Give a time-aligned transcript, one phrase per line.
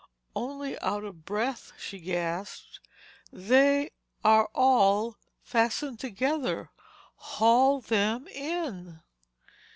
[0.35, 2.79] "Only—out of—breath," she gasped.
[3.31, 6.71] "They—are all—fastened together.
[7.17, 9.01] Haul them in."